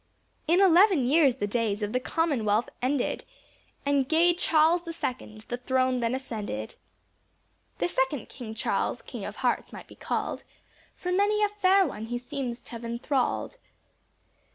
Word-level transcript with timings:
In 0.47 0.61
eleven 0.61 1.05
years 1.05 1.35
the 1.35 1.45
days 1.45 1.83
of 1.83 1.93
the 1.93 1.99
Commonwealth 1.99 2.67
ended. 2.81 3.23
And 3.85 4.09
gay 4.09 4.33
Charles 4.33 4.81
the 4.81 4.93
second, 4.93 5.41
the 5.41 5.57
throne 5.57 5.99
then 5.99 6.15
ascended. 6.15 6.73
This 7.77 7.93
second 7.93 8.27
king 8.27 8.55
Charles 8.55 9.03
king 9.03 9.23
of 9.25 9.35
hearts 9.35 9.71
might 9.71 9.85
be 9.87 9.93
call'd, 9.93 10.43
For 10.95 11.11
many 11.11 11.43
a 11.43 11.49
fair 11.49 11.85
one 11.85 12.05
he 12.05 12.17
seems 12.17 12.61
t' 12.61 12.71
have 12.71 12.83
enthrall'd. 12.83 13.57